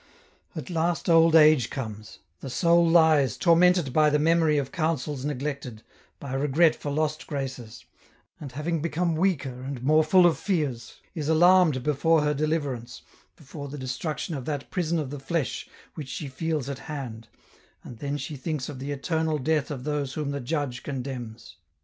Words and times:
At 0.55 0.71
last 0.71 1.11
old 1.11 1.35
age 1.35 1.69
comes; 1.69 2.17
the 2.39 2.49
soul 2.49 2.89
lies, 2.89 3.37
tormented 3.37 3.93
by 3.93 4.09
the 4.09 4.17
memory 4.17 4.57
of 4.57 4.71
counsels 4.71 5.23
neglected, 5.23 5.83
by 6.19 6.33
regret 6.33 6.75
for 6.75 6.89
lost 6.89 7.27
graces; 7.27 7.85
and 8.39 8.53
having 8.53 8.81
become 8.81 9.13
weaker, 9.15 9.61
and 9.61 9.83
more 9.83 10.03
full 10.03 10.25
of 10.25 10.39
fears, 10.39 10.95
is 11.13 11.29
alarmed 11.29 11.83
before 11.83 12.23
her 12.23 12.33
deliverance, 12.33 13.03
before 13.35 13.67
the 13.67 13.77
destruction 13.77 14.33
of 14.33 14.45
that 14.45 14.71
prison 14.71 14.97
of 14.97 15.11
the 15.11 15.19
flesh 15.19 15.69
which 15.93 16.09
she 16.09 16.27
feels 16.27 16.67
at 16.67 16.79
hand, 16.89 17.27
and 17.83 17.99
then 17.99 18.17
she 18.17 18.35
thinks 18.35 18.69
of 18.69 18.79
the 18.79 18.91
eternal 18.91 19.37
death 19.37 19.69
of 19.69 19.83
those 19.83 20.13
whom 20.15 20.31
the 20.31 20.41
Judge 20.41 20.81
condemns. 20.81 21.57